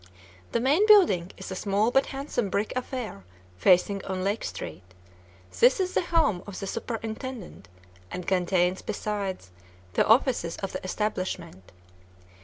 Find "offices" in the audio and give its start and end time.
10.07-10.57